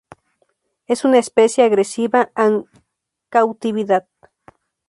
Es 0.87 1.05
una 1.05 1.19
especie 1.19 1.63
agresiva 1.63 2.31
en 2.35 2.65
cautividad. 3.29 4.07